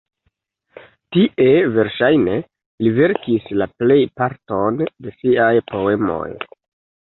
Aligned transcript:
Tie, 1.17 1.49
verŝajne, 1.75 2.37
li 2.85 2.93
verkis 3.01 3.45
la 3.63 3.69
plejparton 3.83 4.81
de 4.87 5.15
siaj 5.21 5.53
poemoj. 5.69 6.27